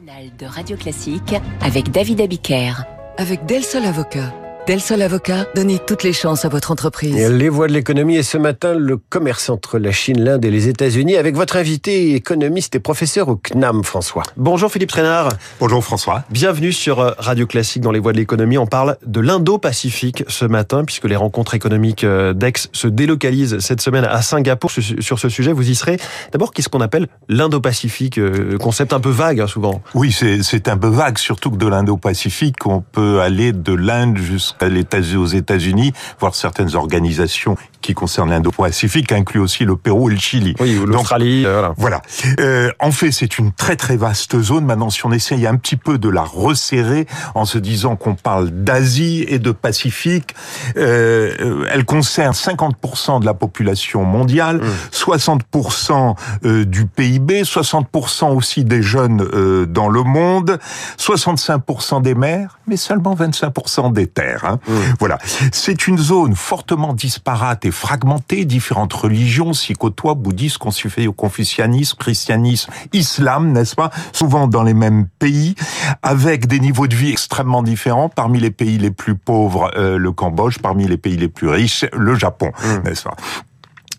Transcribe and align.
de 0.00 0.46
Radio 0.46 0.74
Classique 0.78 1.34
avec 1.60 1.90
David 1.90 2.22
Abiker. 2.22 2.72
Avec 3.18 3.44
Del 3.44 3.62
Sol 3.62 3.84
Avocat. 3.84 4.32
Del 4.68 4.80
Sol 4.80 5.02
Avocat, 5.02 5.46
donnez 5.56 5.80
toutes 5.80 6.04
les 6.04 6.12
chances 6.12 6.44
à 6.44 6.48
votre 6.48 6.70
entreprise. 6.70 7.16
Les 7.16 7.48
voix 7.48 7.66
de 7.66 7.72
l'économie 7.72 8.14
et 8.14 8.22
ce 8.22 8.38
matin, 8.38 8.74
le 8.74 8.96
commerce 8.96 9.50
entre 9.50 9.76
la 9.76 9.90
Chine, 9.90 10.22
l'Inde 10.22 10.44
et 10.44 10.52
les 10.52 10.68
États-Unis 10.68 11.16
avec 11.16 11.34
votre 11.34 11.56
invité 11.56 12.14
économiste 12.14 12.76
et 12.76 12.78
professeur 12.78 13.28
au 13.28 13.34
CNAM, 13.34 13.82
François. 13.82 14.22
Bonjour 14.36 14.70
Philippe 14.70 14.90
Trénard. 14.90 15.30
Bonjour 15.58 15.82
François. 15.82 16.22
Bienvenue 16.30 16.70
sur 16.70 17.00
euh, 17.00 17.10
Radio 17.18 17.44
Classique 17.48 17.82
dans 17.82 17.90
les 17.90 17.98
voix 17.98 18.12
de 18.12 18.18
l'économie. 18.18 18.56
On 18.56 18.68
parle 18.68 18.98
de 19.04 19.18
l'Indo-Pacifique 19.18 20.22
ce 20.28 20.44
matin 20.44 20.84
puisque 20.84 21.06
les 21.06 21.16
rencontres 21.16 21.54
économiques 21.54 22.04
euh, 22.04 22.32
d'Aix 22.32 22.68
se 22.72 22.86
délocalisent 22.86 23.58
cette 23.58 23.80
semaine 23.80 24.04
à 24.04 24.22
Singapour. 24.22 24.70
Sur 24.70 25.18
ce 25.18 25.28
sujet, 25.28 25.52
vous 25.52 25.68
y 25.68 25.74
serez. 25.74 25.96
D'abord, 26.30 26.52
qu'est-ce 26.52 26.68
qu'on 26.68 26.80
appelle 26.80 27.08
l'Indo-Pacifique 27.28 28.18
euh, 28.18 28.58
Concept 28.58 28.92
un 28.92 29.00
peu 29.00 29.10
vague 29.10 29.40
hein, 29.40 29.48
souvent? 29.48 29.82
Oui, 29.94 30.12
c'est 30.12 30.68
un 30.68 30.78
peu 30.78 30.86
vague, 30.88 31.18
surtout 31.18 31.50
que 31.50 31.56
de 31.56 31.66
l'Indo-Pacifique, 31.66 32.64
on 32.64 32.80
peut 32.80 33.20
aller 33.20 33.52
de 33.52 33.72
l'Inde 33.72 34.18
jusqu'à 34.18 34.51
aux 35.16 35.26
États-Unis, 35.26 35.92
voire 36.20 36.34
certaines 36.34 36.74
organisations 36.76 37.56
qui 37.80 37.94
concernent 37.94 38.30
l'Indo-Pacifique 38.30 39.10
incluent 39.12 39.40
aussi 39.40 39.64
le 39.64 39.76
Pérou 39.76 40.08
et 40.08 40.14
le 40.14 40.18
Chili. 40.20 40.54
Oui, 40.60 40.80
l'Australie. 40.86 41.44
Euh, 41.44 41.52
voilà. 41.52 41.74
voilà. 41.76 42.02
Euh, 42.40 42.70
en 42.78 42.92
fait, 42.92 43.10
c'est 43.10 43.38
une 43.38 43.52
très 43.52 43.76
très 43.76 43.96
vaste 43.96 44.40
zone. 44.40 44.64
Maintenant, 44.64 44.90
si 44.90 45.04
on 45.04 45.12
essaye 45.12 45.46
un 45.46 45.56
petit 45.56 45.76
peu 45.76 45.98
de 45.98 46.08
la 46.08 46.22
resserrer 46.22 47.06
en 47.34 47.44
se 47.44 47.58
disant 47.58 47.96
qu'on 47.96 48.14
parle 48.14 48.50
d'Asie 48.50 49.24
et 49.28 49.38
de 49.38 49.50
Pacifique, 49.50 50.34
euh, 50.76 51.66
elle 51.70 51.84
concerne 51.84 52.32
50% 52.32 53.20
de 53.20 53.26
la 53.26 53.34
population 53.34 54.04
mondiale, 54.04 54.60
60% 54.92 56.12
mmh. 56.12 56.14
euh, 56.46 56.64
du 56.64 56.86
PIB, 56.86 57.42
60% 57.42 58.34
aussi 58.34 58.64
des 58.64 58.82
jeunes 58.82 59.22
euh, 59.32 59.66
dans 59.66 59.88
le 59.88 60.02
monde, 60.02 60.58
65% 60.98 62.02
des 62.02 62.14
mers, 62.14 62.58
mais 62.66 62.76
seulement 62.76 63.14
25% 63.14 63.92
des 63.92 64.06
terres. 64.06 64.44
Hein. 64.44 64.58
Mmh. 64.66 64.72
Voilà. 64.98 65.18
C'est 65.52 65.86
une 65.86 65.98
zone 65.98 66.34
fortement 66.34 66.92
disparate 66.92 67.64
et 67.64 67.70
fragmentée. 67.70 68.44
Différentes 68.44 68.92
religions 68.92 69.52
s'y 69.52 69.74
côtoient, 69.74 70.14
bouddhisme, 70.14 70.58
confucianisme, 71.16 71.96
christianisme, 71.98 72.72
islam, 72.92 73.52
n'est-ce 73.52 73.74
pas? 73.74 73.90
Souvent 74.12 74.46
dans 74.46 74.62
les 74.62 74.74
mêmes 74.74 75.06
pays, 75.18 75.54
avec 76.02 76.46
des 76.46 76.60
niveaux 76.60 76.86
de 76.86 76.94
vie 76.94 77.10
extrêmement 77.10 77.62
différents. 77.62 78.08
Parmi 78.08 78.40
les 78.40 78.50
pays 78.50 78.78
les 78.78 78.90
plus 78.90 79.14
pauvres, 79.14 79.70
euh, 79.76 79.98
le 79.98 80.12
Cambodge. 80.12 80.58
Parmi 80.58 80.86
les 80.86 80.96
pays 80.96 81.16
les 81.16 81.28
plus 81.28 81.48
riches, 81.48 81.84
le 81.92 82.14
Japon, 82.14 82.52
mmh. 82.62 82.88
n'est-ce 82.88 83.04
pas? 83.04 83.16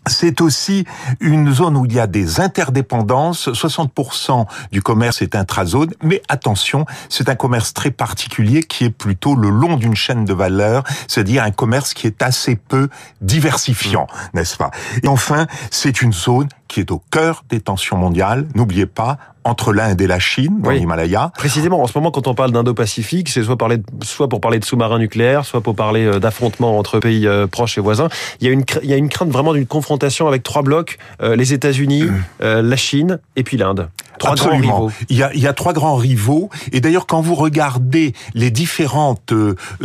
C'est 0.06 0.40
aussi 0.40 0.84
une 1.20 1.52
zone 1.52 1.76
où 1.76 1.86
il 1.86 1.92
y 1.92 2.00
a 2.00 2.06
des 2.06 2.40
interdépendances. 2.40 3.48
60% 3.48 4.46
du 4.72 4.82
commerce 4.82 5.22
est 5.22 5.34
intrazone, 5.34 5.92
mais 6.02 6.22
attention, 6.28 6.86
c'est 7.08 7.28
un 7.28 7.34
commerce 7.34 7.72
très 7.72 7.90
particulier 7.90 8.62
qui 8.62 8.84
est 8.84 8.90
plutôt 8.90 9.34
le 9.34 9.50
long 9.50 9.76
d'une 9.76 9.94
chaîne 9.94 10.24
de 10.24 10.34
valeur, 10.34 10.84
c'est-à-dire 11.08 11.42
un 11.42 11.50
commerce 11.50 11.94
qui 11.94 12.06
est 12.06 12.22
assez 12.22 12.56
peu 12.56 12.88
diversifiant, 13.20 14.06
n'est-ce 14.34 14.56
pas? 14.56 14.70
Et 15.02 15.08
enfin, 15.08 15.46
c'est 15.70 16.02
une 16.02 16.12
zone 16.12 16.48
qui 16.74 16.80
est 16.80 16.90
au 16.90 17.00
cœur 17.12 17.44
des 17.50 17.60
tensions 17.60 17.96
mondiales. 17.96 18.48
N'oubliez 18.56 18.86
pas, 18.86 19.16
entre 19.44 19.72
l'Inde 19.72 20.00
et 20.00 20.08
la 20.08 20.18
Chine, 20.18 20.60
dans 20.60 20.70
l'Himalaya. 20.70 21.30
Précisément, 21.36 21.80
en 21.80 21.86
ce 21.86 21.96
moment, 21.96 22.10
quand 22.10 22.26
on 22.26 22.34
parle 22.34 22.50
d'Indo-Pacifique, 22.50 23.28
c'est 23.28 23.44
soit, 23.44 23.56
parler 23.56 23.76
soit 24.02 24.28
pour 24.28 24.40
parler 24.40 24.58
de 24.58 24.64
sous-marins 24.64 24.98
nucléaires, 24.98 25.44
soit 25.44 25.60
pour 25.60 25.76
parler 25.76 26.04
euh, 26.04 26.18
d'affrontements 26.18 26.76
entre 26.76 26.98
pays 26.98 27.28
euh, 27.28 27.46
proches 27.46 27.78
et 27.78 27.80
voisins. 27.80 28.08
Il 28.40 28.48
y 28.48 28.50
a 28.50 28.52
une, 28.52 28.64
il 28.82 28.90
y 28.90 28.92
a 28.92 28.96
une 28.96 29.08
crainte 29.08 29.28
vraiment 29.28 29.52
d'une 29.52 29.66
confrontation 29.66 30.26
avec 30.26 30.42
trois 30.42 30.62
blocs, 30.62 30.98
euh, 31.22 31.36
les 31.36 31.52
États-Unis, 31.52 32.06
la 32.40 32.76
Chine 32.76 33.20
et 33.36 33.44
puis 33.44 33.56
l'Inde. 33.56 33.88
Trois 34.18 34.32
Absolument. 34.32 34.90
Il 35.08 35.16
y, 35.16 35.22
a, 35.22 35.32
il 35.34 35.40
y 35.40 35.46
a 35.46 35.52
trois 35.52 35.72
grands 35.72 35.96
rivaux. 35.96 36.50
Et 36.72 36.80
d'ailleurs, 36.80 37.06
quand 37.06 37.20
vous 37.20 37.34
regardez 37.34 38.14
les 38.34 38.50
différentes 38.50 39.32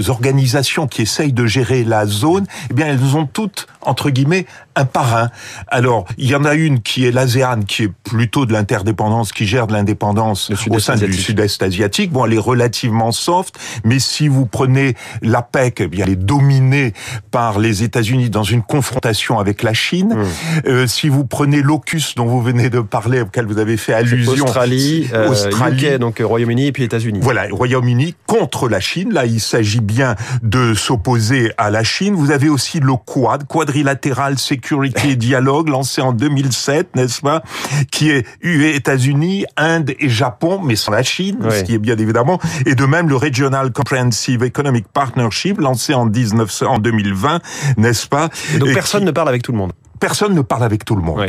organisations 0.07 0.87
qui 0.87 1.01
essayent 1.01 1.33
de 1.33 1.45
gérer 1.45 1.83
la 1.83 2.05
zone, 2.05 2.45
eh 2.69 2.73
bien, 2.73 2.87
elles 2.87 3.15
ont 3.15 3.25
toutes, 3.25 3.67
entre 3.81 4.09
guillemets, 4.09 4.45
un 4.75 4.85
parrain. 4.85 5.29
Alors, 5.67 6.05
il 6.17 6.27
y 6.27 6.35
en 6.35 6.45
a 6.45 6.53
une 6.53 6.81
qui 6.81 7.05
est 7.05 7.11
l'ASEAN, 7.11 7.61
qui 7.67 7.83
est 7.83 7.91
plutôt 8.03 8.45
de 8.45 8.53
l'interdépendance, 8.53 9.31
qui 9.31 9.45
gère 9.45 9.67
de 9.67 9.73
l'indépendance 9.73 10.51
au 10.69 10.79
sein 10.79 10.95
du 10.95 11.13
sud-est 11.13 11.61
asiatique. 11.61 12.11
Bon, 12.11 12.25
elle 12.25 12.33
est 12.33 12.37
relativement 12.37 13.11
soft, 13.11 13.57
mais 13.83 13.99
si 13.99 14.27
vous 14.27 14.45
prenez 14.45 14.95
l'APEC, 15.21 15.81
eh 15.81 15.87
bien, 15.87 16.05
elle 16.05 16.13
est 16.13 16.15
dominée 16.15 16.93
par 17.31 17.59
les 17.59 17.83
États-Unis 17.83 18.29
dans 18.29 18.43
une 18.43 18.61
confrontation 18.61 19.39
avec 19.39 19.63
la 19.63 19.73
Chine. 19.73 20.15
Hmm. 20.15 20.67
Euh, 20.67 20.87
si 20.87 21.09
vous 21.09 21.25
prenez 21.25 21.61
l'OCUS 21.61 22.15
dont 22.15 22.25
vous 22.25 22.41
venez 22.41 22.69
de 22.69 22.79
parler, 22.79 23.21
auquel 23.21 23.45
vous 23.45 23.57
avez 23.57 23.77
fait 23.77 23.93
allusion, 23.93 24.18
Australie, 24.27 25.09
euh, 25.13 25.29
Australie 25.29 25.97
donc 25.99 26.19
Royaume-Uni 26.19 26.67
et 26.67 26.71
puis 26.71 26.83
États-Unis. 26.83 27.19
Voilà, 27.21 27.47
Royaume-Uni 27.51 28.15
contre 28.25 28.69
la 28.69 28.79
Chine. 28.79 29.13
Là, 29.13 29.25
il 29.25 29.39
s'agit 29.39 29.81
bien 29.81 30.15
de 30.41 30.73
s'opposer 30.73 31.51
à 31.57 31.69
la 31.69 31.83
Chine. 31.83 32.15
Vous 32.15 32.31
avez 32.31 32.49
aussi 32.49 32.79
le 32.79 32.93
Quad, 33.05 33.45
quadrilatéral 33.47 34.37
sécurité 34.37 35.11
et 35.11 35.15
dialogue, 35.15 35.69
lancé 35.69 36.01
en 36.01 36.11
2007, 36.11 36.95
n'est-ce 36.95 37.21
pas, 37.21 37.43
qui 37.91 38.09
est 38.09 38.25
États-Unis, 38.41 39.45
Inde 39.57 39.93
et 39.99 40.09
Japon, 40.09 40.59
mais 40.63 40.75
sans 40.75 40.91
la 40.91 41.03
Chine, 41.03 41.37
ce 41.49 41.63
qui 41.63 41.75
est 41.75 41.79
bien 41.79 41.97
évidemment, 41.97 42.39
et 42.65 42.75
de 42.75 42.85
même 42.85 43.09
le 43.09 43.15
Regional 43.15 43.71
Comprehensive 43.71 44.43
Economic 44.43 44.87
Partnership, 44.87 45.59
lancé 45.59 45.93
en, 45.93 46.05
19, 46.05 46.63
en 46.63 46.79
2020, 46.79 47.39
n'est-ce 47.77 48.07
pas 48.07 48.29
et 48.53 48.57
Donc 48.57 48.73
personne 48.73 49.05
ne 49.05 49.11
parle 49.11 49.29
avec 49.29 49.41
tout 49.41 49.51
le 49.51 49.57
monde 49.57 49.71
personne 49.99 50.33
ne 50.33 50.41
parle 50.41 50.63
avec 50.63 50.85
tout 50.85 50.95
le 50.95 51.01
monde. 51.01 51.19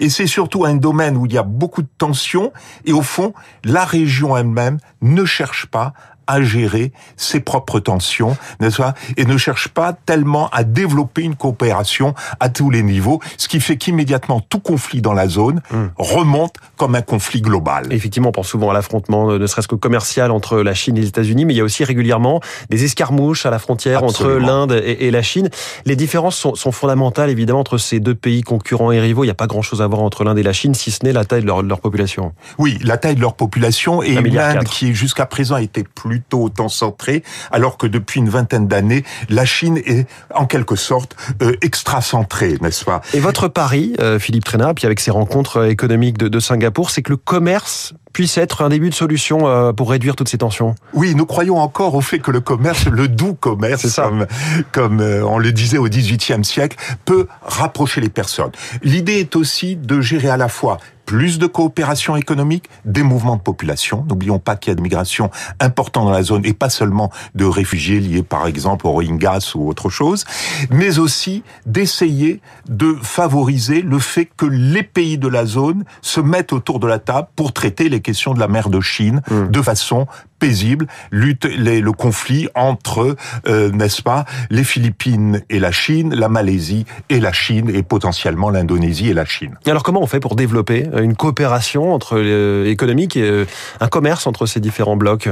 Et 0.00 0.08
c'est 0.08 0.26
surtout 0.26 0.64
un 0.64 0.74
domaine 0.74 1.16
où 1.16 1.26
il 1.26 1.32
y 1.32 1.38
a 1.38 1.42
beaucoup 1.42 1.82
de 1.82 1.88
tensions 1.98 2.52
et 2.84 2.92
au 2.92 3.02
fond, 3.02 3.32
la 3.64 3.84
région 3.84 4.36
elle-même 4.36 4.78
ne 5.00 5.24
cherche 5.24 5.66
pas 5.66 5.92
à 6.26 6.42
gérer 6.42 6.92
ses 7.16 7.40
propres 7.40 7.80
tensions, 7.80 8.36
n'est-ce 8.60 8.78
pas? 8.78 8.94
Et 9.16 9.24
ne 9.24 9.36
cherche 9.36 9.68
pas 9.68 9.92
tellement 9.92 10.48
à 10.50 10.64
développer 10.64 11.22
une 11.22 11.36
coopération 11.36 12.14
à 12.40 12.48
tous 12.48 12.70
les 12.70 12.82
niveaux, 12.82 13.20
ce 13.36 13.48
qui 13.48 13.60
fait 13.60 13.76
qu'immédiatement 13.76 14.40
tout 14.40 14.60
conflit 14.60 15.00
dans 15.00 15.12
la 15.12 15.28
zone 15.28 15.60
hmm. 15.70 15.86
remonte 15.96 16.54
comme 16.76 16.94
un 16.94 17.02
conflit 17.02 17.40
global. 17.40 17.92
Effectivement, 17.92 18.30
on 18.30 18.32
pense 18.32 18.48
souvent 18.48 18.70
à 18.70 18.74
l'affrontement, 18.74 19.38
ne 19.38 19.46
serait-ce 19.46 19.68
que 19.68 19.74
commercial 19.74 20.30
entre 20.30 20.58
la 20.58 20.74
Chine 20.74 20.96
et 20.96 21.00
les 21.00 21.08
États-Unis, 21.08 21.44
mais 21.44 21.54
il 21.54 21.56
y 21.56 21.60
a 21.60 21.64
aussi 21.64 21.84
régulièrement 21.84 22.40
des 22.70 22.84
escarmouches 22.84 23.46
à 23.46 23.50
la 23.50 23.58
frontière 23.58 24.02
entre 24.02 24.28
l'Inde 24.28 24.72
et, 24.84 25.10
la 25.10 25.22
Chine. 25.22 25.48
Les 25.84 25.96
différences 25.96 26.36
sont, 26.36 26.54
sont, 26.54 26.72
fondamentales, 26.72 27.30
évidemment, 27.30 27.60
entre 27.60 27.78
ces 27.78 28.00
deux 28.00 28.14
pays 28.14 28.42
concurrents 28.42 28.92
et 28.92 29.00
rivaux. 29.00 29.24
Il 29.24 29.26
n'y 29.26 29.32
a 29.32 29.34
pas 29.34 29.46
grand-chose 29.46 29.82
à 29.82 29.86
voir 29.86 30.00
entre 30.00 30.24
l'Inde 30.24 30.38
et 30.38 30.42
la 30.42 30.52
Chine, 30.52 30.74
si 30.74 30.90
ce 30.90 31.04
n'est 31.04 31.12
la 31.12 31.24
taille 31.24 31.42
de 31.42 31.46
leur, 31.46 31.62
de 31.62 31.68
leur, 31.68 31.80
population. 31.80 32.32
Oui, 32.58 32.78
la 32.82 32.96
taille 32.96 33.16
de 33.16 33.20
leur 33.20 33.34
population 33.34 34.02
et 34.02 34.14
l'Inde 34.14 34.64
qui 34.64 34.94
jusqu'à 34.94 35.26
présent 35.26 35.56
était 35.56 35.84
plus 35.84 36.11
plutôt 36.12 36.42
autant 36.42 36.68
centré, 36.68 37.22
alors 37.52 37.78
que 37.78 37.86
depuis 37.86 38.20
une 38.20 38.28
vingtaine 38.28 38.68
d'années, 38.68 39.02
la 39.30 39.46
Chine 39.46 39.78
est 39.78 40.06
en 40.34 40.44
quelque 40.44 40.76
sorte 40.76 41.16
euh, 41.40 41.56
extra-centrée, 41.62 42.58
n'est-ce 42.60 42.84
pas? 42.84 43.00
Et 43.14 43.20
votre 43.20 43.48
pari, 43.48 43.94
euh, 43.98 44.18
Philippe 44.18 44.44
Trénard, 44.44 44.74
puis 44.74 44.84
avec 44.84 45.00
ces 45.00 45.10
rencontres 45.10 45.56
euh, 45.56 45.70
économiques 45.70 46.18
de, 46.18 46.28
de 46.28 46.38
Singapour, 46.38 46.90
c'est 46.90 47.00
que 47.00 47.12
le 47.12 47.16
commerce 47.16 47.94
puisse 48.12 48.36
être 48.36 48.60
un 48.60 48.68
début 48.68 48.90
de 48.90 48.94
solution 48.94 49.72
pour 49.72 49.88
réduire 49.88 50.16
toutes 50.16 50.28
ces 50.28 50.36
tensions? 50.36 50.74
Oui, 50.92 51.14
nous 51.14 51.24
croyons 51.24 51.56
encore 51.58 51.94
au 51.94 52.02
fait 52.02 52.18
que 52.18 52.30
le 52.30 52.42
commerce, 52.42 52.84
le 52.84 53.08
doux 53.08 53.32
commerce, 53.32 53.88
comme, 53.96 54.26
comme 54.70 55.00
on 55.00 55.38
le 55.38 55.50
disait 55.50 55.78
au 55.78 55.88
XVIIIe 55.88 56.44
siècle, 56.44 56.76
peut 57.06 57.26
rapprocher 57.40 58.02
les 58.02 58.10
personnes. 58.10 58.50
L'idée 58.82 59.14
est 59.14 59.34
aussi 59.34 59.76
de 59.76 60.02
gérer 60.02 60.28
à 60.28 60.36
la 60.36 60.48
fois 60.48 60.76
plus 61.12 61.38
de 61.38 61.46
coopération 61.46 62.16
économique, 62.16 62.70
des 62.86 63.02
mouvements 63.02 63.36
de 63.36 63.42
population. 63.42 64.02
N'oublions 64.08 64.38
pas 64.38 64.56
qu'il 64.56 64.70
y 64.70 64.72
a 64.72 64.74
des 64.76 64.82
migrations 64.82 65.30
importantes 65.60 66.06
dans 66.06 66.10
la 66.10 66.22
zone 66.22 66.40
et 66.46 66.54
pas 66.54 66.70
seulement 66.70 67.10
de 67.34 67.44
réfugiés 67.44 68.00
liés 68.00 68.22
par 68.22 68.46
exemple 68.46 68.86
aux 68.86 68.92
Rohingyas 68.92 69.52
ou 69.54 69.68
autre 69.68 69.90
chose, 69.90 70.24
mais 70.70 70.98
aussi 70.98 71.42
d'essayer 71.66 72.40
de 72.66 72.96
favoriser 73.02 73.82
le 73.82 73.98
fait 73.98 74.24
que 74.24 74.46
les 74.46 74.82
pays 74.82 75.18
de 75.18 75.28
la 75.28 75.44
zone 75.44 75.84
se 76.00 76.22
mettent 76.22 76.54
autour 76.54 76.80
de 76.80 76.86
la 76.86 76.98
table 76.98 77.28
pour 77.36 77.52
traiter 77.52 77.90
les 77.90 78.00
questions 78.00 78.32
de 78.32 78.40
la 78.40 78.48
mer 78.48 78.70
de 78.70 78.80
Chine 78.80 79.20
mmh. 79.30 79.48
de 79.48 79.60
façon 79.60 80.06
paisible, 80.42 80.88
lutte 81.12 81.44
le 81.44 81.92
conflit 81.92 82.48
entre, 82.56 83.14
euh, 83.46 83.70
n'est-ce 83.70 84.02
pas, 84.02 84.24
les 84.50 84.64
Philippines 84.64 85.40
et 85.48 85.60
la 85.60 85.70
Chine, 85.70 86.12
la 86.16 86.28
Malaisie 86.28 86.84
et 87.10 87.20
la 87.20 87.32
Chine, 87.32 87.70
et 87.72 87.84
potentiellement 87.84 88.50
l'Indonésie 88.50 89.08
et 89.08 89.14
la 89.14 89.24
Chine. 89.24 89.56
alors 89.66 89.84
comment 89.84 90.02
on 90.02 90.08
fait 90.08 90.18
pour 90.18 90.34
développer 90.34 90.88
une 91.00 91.14
coopération 91.14 91.94
entre 91.94 92.18
euh, 92.18 92.66
économique 92.66 93.16
et 93.16 93.22
euh, 93.22 93.44
un 93.78 93.86
commerce 93.86 94.26
entre 94.26 94.46
ces 94.46 94.58
différents 94.58 94.96
blocs? 94.96 95.28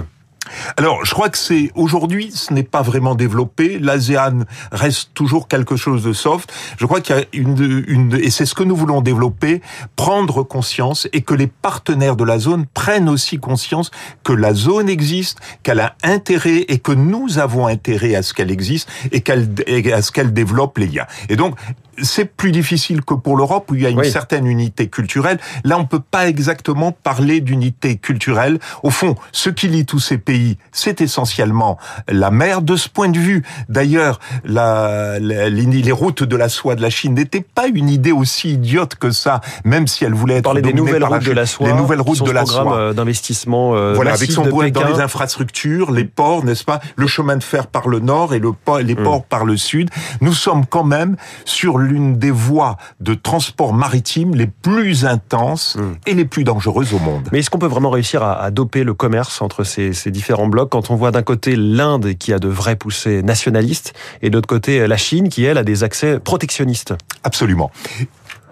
Alors, 0.76 1.04
je 1.04 1.12
crois 1.12 1.28
que 1.28 1.38
c'est 1.38 1.70
aujourd'hui, 1.74 2.30
ce 2.32 2.52
n'est 2.52 2.62
pas 2.62 2.82
vraiment 2.82 3.14
développé. 3.14 3.78
L'ASEAN 3.78 4.44
reste 4.72 5.10
toujours 5.14 5.48
quelque 5.48 5.76
chose 5.76 6.02
de 6.02 6.12
soft. 6.12 6.52
Je 6.78 6.86
crois 6.86 7.00
qu'il 7.00 7.16
y 7.16 7.18
a 7.18 7.24
une, 7.32 7.84
une 7.86 8.14
et 8.14 8.30
c'est 8.30 8.46
ce 8.46 8.54
que 8.54 8.62
nous 8.62 8.76
voulons 8.76 9.00
développer, 9.00 9.62
prendre 9.96 10.42
conscience 10.42 11.08
et 11.12 11.22
que 11.22 11.34
les 11.34 11.46
partenaires 11.46 12.16
de 12.16 12.24
la 12.24 12.38
zone 12.38 12.66
prennent 12.72 13.08
aussi 13.08 13.38
conscience 13.38 13.90
que 14.24 14.32
la 14.32 14.54
zone 14.54 14.88
existe, 14.88 15.38
qu'elle 15.62 15.80
a 15.80 15.94
intérêt 16.02 16.64
et 16.68 16.78
que 16.78 16.92
nous 16.92 17.38
avons 17.38 17.66
intérêt 17.66 18.14
à 18.14 18.22
ce 18.22 18.34
qu'elle 18.34 18.50
existe 18.50 18.88
et 19.12 19.20
qu'elle 19.20 19.48
à 19.92 20.02
ce 20.02 20.12
qu'elle 20.12 20.32
développe 20.32 20.78
les 20.78 20.86
liens. 20.86 21.06
Et 21.28 21.36
donc, 21.36 21.56
c'est 22.02 22.24
plus 22.24 22.52
difficile 22.52 23.02
que 23.02 23.14
pour 23.14 23.36
l'Europe 23.36 23.70
où 23.70 23.74
il 23.74 23.82
y 23.82 23.86
a 23.86 23.90
une 23.90 24.04
certaine 24.04 24.46
unité 24.46 24.88
culturelle. 24.88 25.38
Là, 25.64 25.78
on 25.78 25.84
peut 25.84 26.00
pas 26.00 26.28
exactement 26.28 26.92
parler 26.92 27.40
d'unité 27.40 27.96
culturelle. 27.96 28.58
Au 28.82 28.90
fond, 28.90 29.16
ce 29.32 29.50
qui 29.50 29.68
lie 29.68 29.86
tous 29.86 29.98
ces 29.98 30.18
pays, 30.18 30.58
c'est 30.72 31.00
essentiellement 31.00 31.78
la 32.08 32.30
mer. 32.30 32.62
De 32.62 32.76
ce 32.76 32.88
point 32.88 33.08
de 33.08 33.18
vue, 33.18 33.42
d'ailleurs, 33.68 34.20
la, 34.44 35.18
les 35.18 35.92
routes 35.92 36.22
de 36.22 36.36
la 36.36 36.48
soie 36.48 36.74
de 36.74 36.82
la 36.82 36.90
Chine 36.90 37.14
n'étaient 37.14 37.44
pas 37.54 37.66
une 37.66 37.88
idée 37.88 38.12
aussi 38.12 38.52
idiote 38.52 38.94
que 38.94 39.10
ça, 39.10 39.40
même 39.64 39.86
si 39.86 40.04
elle 40.04 40.14
voulait 40.14 40.36
être 40.36 40.54
des 40.60 40.72
nouvelles 40.72 41.04
routes 41.04 41.24
de 41.24 41.32
la 41.32 41.46
soie, 41.46 41.68
les 41.68 41.74
nouvelles 41.74 42.00
routes 42.00 42.24
de 42.24 42.30
la 42.30 42.46
soie, 42.46 42.94
d'investissement, 42.94 43.74
euh, 43.74 43.94
voilà, 43.94 44.12
avec 44.12 44.30
son 44.30 44.44
point 44.44 44.70
dans 44.70 44.86
les 44.86 45.00
infrastructures, 45.00 45.90
les 45.90 46.04
ports, 46.04 46.44
n'est-ce 46.44 46.64
pas, 46.64 46.80
le 46.96 47.06
chemin 47.06 47.36
de 47.36 47.42
fer 47.42 47.66
par 47.66 47.88
le 47.88 48.00
nord 48.00 48.34
et 48.34 48.38
le 48.38 48.52
les 48.78 48.94
mm. 48.94 49.02
ports 49.02 49.24
par 49.24 49.44
le 49.44 49.56
sud. 49.56 49.90
Nous 50.20 50.32
sommes 50.32 50.66
quand 50.66 50.84
même 50.84 51.16
sur 51.44 51.78
l'une 51.80 52.18
des 52.18 52.30
voies 52.30 52.76
de 53.00 53.14
transport 53.14 53.72
maritime 53.72 54.34
les 54.34 54.46
plus 54.46 55.04
intenses 55.04 55.76
hmm. 55.76 55.94
et 56.06 56.14
les 56.14 56.24
plus 56.24 56.44
dangereuses 56.44 56.94
au 56.94 56.98
monde. 56.98 57.28
Mais 57.32 57.40
est-ce 57.40 57.50
qu'on 57.50 57.58
peut 57.58 57.66
vraiment 57.66 57.90
réussir 57.90 58.22
à, 58.22 58.50
doper 58.50 58.84
le 58.84 58.94
commerce 58.94 59.42
entre 59.42 59.64
ces, 59.64 59.92
différents 60.10 60.46
blocs 60.48 60.70
quand 60.70 60.90
on 60.90 60.96
voit 60.96 61.10
d'un 61.10 61.22
côté 61.22 61.56
l'Inde 61.56 62.14
qui 62.14 62.32
a 62.32 62.38
de 62.38 62.48
vraies 62.48 62.76
poussées 62.76 63.22
nationalistes 63.22 63.94
et 64.22 64.30
de 64.30 64.34
l'autre 64.34 64.48
côté 64.48 64.86
la 64.86 64.96
Chine 64.96 65.28
qui, 65.28 65.44
elle, 65.44 65.58
a 65.58 65.64
des 65.64 65.84
accès 65.84 66.18
protectionnistes? 66.18 66.94
Absolument. 67.24 67.70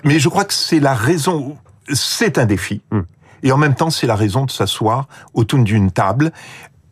Mais 0.05 0.19
je 0.19 0.29
crois 0.29 0.45
que 0.45 0.55
c'est 0.55 0.81
la 0.81 0.95
raison, 0.95 1.57
c'est 1.93 2.39
un 2.39 2.47
défi. 2.47 2.81
Hmm. 2.91 3.03
Et 3.43 3.53
en 3.53 3.57
même 3.57 3.75
temps, 3.75 3.91
c'est 3.91 4.07
la 4.07 4.17
raison 4.17 4.45
de 4.45 4.51
s'asseoir 4.51 5.07
autour 5.35 5.61
d'une 5.61 5.91
table. 5.91 6.33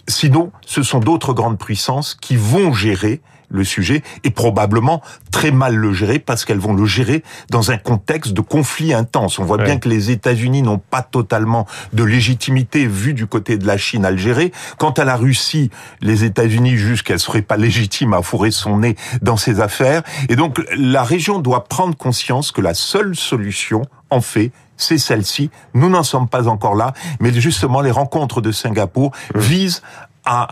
Sinon, 0.09 0.53
ce 0.65 0.83
sont 0.83 1.01
d'autres 1.01 1.33
grandes 1.33 1.59
puissances 1.59 2.15
qui 2.15 2.37
vont 2.37 2.73
gérer 2.73 3.21
le 3.49 3.65
sujet 3.65 4.03
et 4.25 4.31
probablement 4.31 5.03
très 5.31 5.51
mal 5.51 5.75
le 5.75 5.93
gérer 5.93 6.19
parce 6.19 6.45
qu'elles 6.45 6.59
vont 6.59 6.75
le 6.75 6.87
gérer 6.87 7.23
dans 7.51 7.71
un 7.71 7.79
contexte 7.79 8.33
de 8.33 8.41
conflit 8.41 8.93
intense. 8.93 9.39
On 9.39 9.45
voit 9.45 9.59
bien 9.59 9.79
que 9.79 9.89
les 9.89 10.11
États-Unis 10.11 10.63
n'ont 10.63 10.79
pas 10.79 11.03
totalement 11.03 11.67
de 11.93 12.05
légitimité 12.05 12.87
vu 12.87 13.15
du 13.15 13.27
côté 13.27 13.59
de 13.59 13.67
la 13.67 13.77
Chine 13.77 14.05
à 14.05 14.11
le 14.11 14.17
gérer. 14.17 14.53
Quant 14.79 14.93
à 14.93 15.05
la 15.05 15.17
Russie, 15.17 15.71
les 16.01 16.25
États-Unis 16.25 16.77
jugent 16.77 17.03
qu'elle 17.03 17.21
serait 17.21 17.43
pas 17.43 17.57
légitime 17.57 18.15
à 18.15 18.23
fourrer 18.23 18.51
son 18.51 18.79
nez 18.79 18.97
dans 19.23 19.37
ces 19.37 19.61
affaires. 19.61 20.03
Et 20.29 20.37
donc 20.37 20.61
la 20.77 21.03
région 21.03 21.39
doit 21.39 21.65
prendre 21.65 21.97
conscience 21.97 22.53
que 22.53 22.61
la 22.61 22.75
seule 22.75 23.15
solution, 23.15 23.83
en 24.11 24.21
fait, 24.21 24.53
c'est 24.77 24.99
celle-ci. 24.99 25.51
Nous 25.75 25.89
n'en 25.89 26.03
sommes 26.03 26.29
pas 26.29 26.49
encore 26.49 26.75
là, 26.75 26.93
mais 27.21 27.33
justement 27.33 27.81
les 27.81 27.91
rencontres 27.91 28.41
de 28.41 28.53
Singapour 28.53 29.13
visent 29.35 29.83
à 30.25 30.49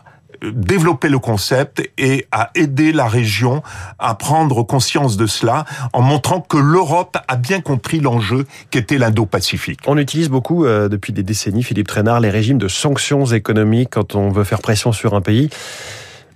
développer 0.52 1.08
le 1.08 1.19
concept 1.19 1.88
et 1.99 2.26
à 2.32 2.50
aider 2.55 2.93
la 2.93 3.06
région 3.06 3.62
à 3.99 4.14
prendre 4.14 4.62
conscience 4.62 5.17
de 5.17 5.26
cela 5.26 5.64
en 5.93 6.02
montrant 6.02 6.41
que 6.41 6.56
l'Europe 6.56 7.17
a 7.29 7.37
bien 7.37 7.61
compris 7.61 8.00
l'enjeu 8.00 8.46
qu'était 8.70 8.99
l'Indo-Pacifique. 8.99 9.81
On 9.87 9.99
utilise 9.99 10.29
beaucoup 10.29 10.64
euh, 10.64 10.88
depuis 10.88 11.12
des 11.12 11.23
décennies, 11.23 11.62
Philippe 11.62 11.88
Trainard, 11.88 12.20
les 12.20 12.31
régimes 12.31 12.58
de 12.58 12.69
sanctions 12.69 13.26
économiques 13.26 13.91
quand 13.93 14.14
on 14.14 14.31
veut 14.31 14.44
faire 14.44 14.61
pression 14.61 14.93
sur 14.93 15.14
un 15.14 15.20
pays. 15.20 15.50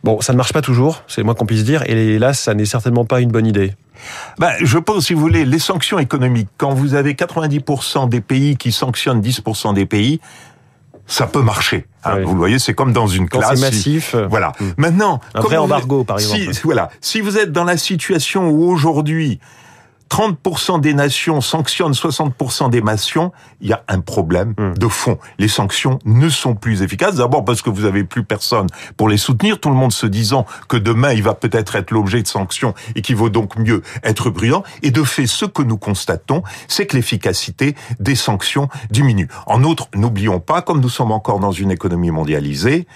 Bon, 0.04 0.20
ça 0.20 0.32
ne 0.32 0.38
marche 0.38 0.52
pas 0.52 0.62
toujours, 0.62 1.02
c'est 1.08 1.20
le 1.20 1.24
moins 1.24 1.34
qu'on 1.34 1.46
puisse 1.46 1.64
dire, 1.64 1.82
et 1.86 2.18
là, 2.18 2.32
ça 2.32 2.54
n'est 2.54 2.64
certainement 2.64 3.04
pas 3.04 3.20
une 3.20 3.30
bonne 3.30 3.46
idée. 3.46 3.74
Ben, 4.38 4.52
je 4.62 4.78
pense, 4.78 5.06
si 5.06 5.14
vous 5.14 5.20
voulez, 5.20 5.44
les 5.44 5.58
sanctions 5.58 5.98
économiques, 5.98 6.48
quand 6.56 6.72
vous 6.72 6.94
avez 6.94 7.14
90% 7.14 8.08
des 8.08 8.20
pays 8.20 8.56
qui 8.56 8.70
sanctionnent 8.70 9.20
10% 9.20 9.74
des 9.74 9.86
pays, 9.86 10.20
ça 11.08 11.26
peut 11.26 11.42
marcher. 11.42 11.86
Hein. 12.04 12.20
Vous 12.24 12.32
le 12.32 12.38
voyez, 12.38 12.58
c'est 12.58 12.74
comme 12.74 12.92
dans 12.92 13.08
une 13.08 13.28
classe. 13.28 13.58
C'est 13.58 13.60
massif. 13.60 14.14
voilà. 14.28 14.52
Hmm. 14.60 14.70
Maintenant, 14.76 15.20
un 15.34 15.40
vrai 15.40 15.56
embargo, 15.56 16.04
par 16.04 16.18
exemple. 16.18 16.54
Si, 16.54 16.60
voilà. 16.62 16.90
Si 17.00 17.20
vous 17.20 17.38
êtes 17.38 17.50
dans 17.50 17.64
la 17.64 17.76
situation 17.76 18.50
où 18.50 18.70
aujourd'hui 18.70 19.40
30% 20.10 20.80
des 20.80 20.94
nations 20.94 21.40
sanctionnent 21.40 21.92
60% 21.92 22.70
des 22.70 22.82
nations, 22.82 23.32
il 23.60 23.68
y 23.68 23.72
a 23.72 23.82
un 23.88 24.00
problème 24.00 24.54
hmm. 24.58 24.74
de 24.74 24.88
fond. 24.88 25.18
Les 25.38 25.48
sanctions 25.48 25.98
ne 26.04 26.28
sont 26.28 26.54
plus 26.54 26.82
efficaces. 26.82 27.16
D'abord 27.16 27.44
parce 27.44 27.62
que 27.62 27.70
vous 27.70 27.84
avez 27.84 28.04
plus 28.04 28.24
personne 28.24 28.66
pour 28.96 29.08
les 29.08 29.16
soutenir, 29.16 29.60
tout 29.60 29.68
le 29.68 29.74
monde 29.74 29.92
se 29.92 30.06
disant 30.06 30.46
que 30.68 30.76
demain 30.76 31.12
il 31.12 31.22
va 31.22 31.34
peut-être 31.34 31.76
être, 31.76 31.90
l'objet 31.90 32.22
de 32.22 32.28
sanctions 32.28 32.74
et 32.94 33.02
qu'il 33.02 33.16
vaut 33.16 33.30
donc 33.30 33.56
mieux 33.56 33.82
être 34.02 34.30
prudent. 34.30 34.62
Et 34.82 34.90
de 34.90 35.02
fait, 35.02 35.26
ce 35.26 35.44
que 35.44 35.62
nous 35.62 35.78
constatons, 35.78 36.42
c'est 36.68 36.86
que 36.86 36.96
l'efficacité 36.96 37.74
des 38.00 38.14
sanctions 38.14 38.68
diminue. 38.90 39.28
En 39.46 39.62
outre, 39.64 39.88
n'oublions 39.94 40.40
pas, 40.40 40.62
comme 40.62 40.80
nous 40.80 40.88
sommes 40.88 41.12
encore 41.12 41.40
dans 41.40 41.52
une 41.52 41.70
économie 41.70 42.10
mondialisée, 42.10 42.86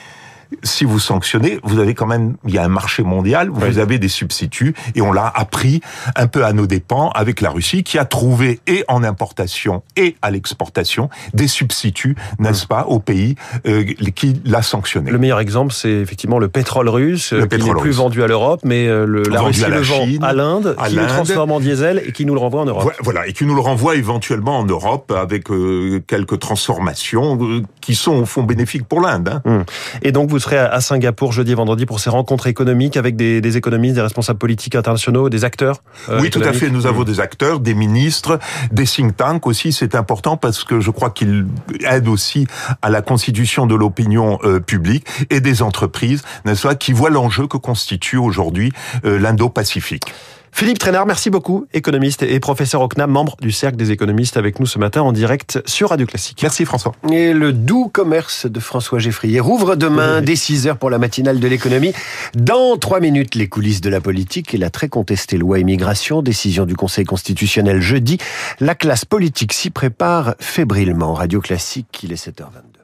si 0.62 0.84
vous 0.84 0.98
sanctionnez, 0.98 1.58
vous 1.62 1.78
avez 1.78 1.94
quand 1.94 2.06
même, 2.06 2.36
il 2.46 2.54
y 2.54 2.58
a 2.58 2.64
un 2.64 2.68
marché 2.68 3.02
mondial, 3.02 3.48
vous 3.50 3.78
avez 3.78 3.98
des 3.98 4.08
substituts, 4.08 4.74
et 4.94 5.02
on 5.02 5.12
l'a 5.12 5.30
appris 5.34 5.80
un 6.16 6.26
peu 6.26 6.44
à 6.44 6.52
nos 6.52 6.66
dépens 6.66 7.10
avec 7.14 7.40
la 7.40 7.50
Russie, 7.50 7.82
qui 7.82 7.98
a 7.98 8.04
trouvé 8.04 8.60
et 8.66 8.84
en 8.88 9.04
importation 9.04 9.82
et 9.96 10.16
à 10.22 10.30
l'exportation 10.30 11.08
des 11.34 11.48
substituts, 11.48 12.16
n'est-ce 12.38 12.66
pas, 12.66 12.84
au 12.86 12.98
pays 12.98 13.36
euh, 13.66 13.84
qui 14.14 14.40
l'a 14.44 14.62
sanctionné. 14.62 15.10
Le 15.10 15.18
meilleur 15.18 15.40
exemple, 15.40 15.72
c'est 15.72 15.90
effectivement 15.90 16.38
le 16.38 16.48
pétrole 16.48 16.88
russe, 16.88 17.32
le 17.32 17.46
qui 17.46 17.62
n'est 17.62 17.74
plus 17.74 17.92
vendu 17.92 18.22
à 18.22 18.26
l'Europe, 18.26 18.60
mais 18.64 18.86
euh, 18.86 19.06
le, 19.06 19.22
la 19.24 19.40
Russie 19.40 19.64
le 19.66 19.80
vend 19.80 20.06
à 20.22 20.32
l'Inde, 20.32 20.76
qui 20.86 20.94
le 20.94 21.06
transforme 21.06 21.52
en 21.52 21.60
diesel 21.60 22.02
et 22.06 22.12
qui 22.12 22.26
nous 22.26 22.34
le 22.34 22.40
renvoie 22.40 22.62
en 22.62 22.66
Europe. 22.66 22.92
Voilà, 23.00 23.26
et 23.26 23.32
qui 23.32 23.44
nous 23.44 23.54
le 23.54 23.60
renvoie 23.60 23.96
éventuellement 23.96 24.58
en 24.58 24.64
Europe 24.64 25.12
avec 25.12 25.50
euh, 25.50 26.02
quelques 26.06 26.38
transformations 26.38 27.38
qui 27.80 27.94
sont 27.94 28.14
au 28.14 28.26
fond 28.26 28.42
bénéfiques 28.42 28.84
pour 28.84 29.00
l'Inde. 29.00 29.28
Hein. 29.28 29.42
Hum. 29.44 29.64
Et 30.02 30.12
donc 30.12 30.30
vous 30.30 30.38
serez 30.42 30.58
à 30.58 30.80
Singapour 30.80 31.32
jeudi 31.32 31.52
et 31.52 31.54
vendredi 31.54 31.86
pour 31.86 32.00
ces 32.00 32.10
rencontres 32.10 32.46
économiques 32.46 32.96
avec 32.96 33.16
des, 33.16 33.56
économistes, 33.56 33.94
des 33.94 34.02
responsables 34.02 34.38
politiques 34.38 34.74
internationaux, 34.74 35.28
des 35.28 35.44
acteurs 35.44 35.82
euh, 36.08 36.20
Oui, 36.20 36.30
tout 36.30 36.42
à 36.42 36.52
fait. 36.52 36.68
Nous 36.68 36.86
avons 36.86 37.04
des 37.04 37.20
acteurs, 37.20 37.60
des 37.60 37.74
ministres, 37.74 38.38
des 38.70 38.84
think 38.84 39.16
tanks 39.16 39.46
aussi. 39.46 39.72
C'est 39.72 39.94
important 39.94 40.36
parce 40.36 40.64
que 40.64 40.80
je 40.80 40.90
crois 40.90 41.10
qu'ils 41.10 41.46
aident 41.88 42.08
aussi 42.08 42.46
à 42.82 42.90
la 42.90 43.02
constitution 43.02 43.66
de 43.66 43.74
l'opinion 43.74 44.38
euh, 44.44 44.60
publique 44.60 45.06
et 45.30 45.40
des 45.40 45.62
entreprises, 45.62 46.22
n'est-ce 46.44 46.66
pas, 46.66 46.74
qui 46.74 46.92
voient 46.92 47.10
l'enjeu 47.10 47.46
que 47.46 47.56
constitue 47.56 48.16
aujourd'hui 48.16 48.72
euh, 49.04 49.18
l'Indo-Pacifique. 49.18 50.12
Philippe 50.54 50.78
Trainard, 50.78 51.06
merci 51.06 51.30
beaucoup, 51.30 51.66
économiste 51.72 52.22
et 52.22 52.38
professeur 52.38 52.82
au 52.82 52.88
CNAM, 52.88 53.10
membre 53.10 53.36
du 53.40 53.50
Cercle 53.50 53.76
des 53.76 53.90
économistes 53.90 54.36
avec 54.36 54.60
nous 54.60 54.66
ce 54.66 54.78
matin 54.78 55.02
en 55.02 55.12
direct 55.12 55.60
sur 55.66 55.88
Radio 55.88 56.06
Classique. 56.06 56.38
Merci 56.42 56.64
François. 56.64 56.92
Et 57.10 57.32
le 57.32 57.52
doux 57.52 57.88
commerce 57.88 58.46
de 58.46 58.60
François 58.60 58.98
Geffrier 58.98 59.40
rouvre 59.40 59.74
demain 59.76 60.20
dès 60.20 60.34
6h 60.34 60.76
pour 60.76 60.90
la 60.90 60.98
matinale 60.98 61.40
de 61.40 61.48
l'économie. 61.48 61.92
Dans 62.34 62.76
3 62.76 63.00
minutes, 63.00 63.34
les 63.34 63.48
coulisses 63.48 63.80
de 63.80 63.90
la 63.90 64.00
politique 64.00 64.54
et 64.54 64.58
la 64.58 64.70
très 64.70 64.88
contestée 64.88 65.38
loi 65.38 65.58
immigration, 65.58 66.22
décision 66.22 66.66
du 66.66 66.76
Conseil 66.76 67.06
constitutionnel 67.06 67.80
jeudi. 67.80 68.18
La 68.60 68.74
classe 68.74 69.04
politique 69.04 69.54
s'y 69.54 69.70
prépare 69.70 70.34
fébrilement. 70.38 71.14
Radio 71.14 71.40
Classique, 71.40 72.00
il 72.04 72.12
est 72.12 72.26
7h22. 72.26 72.81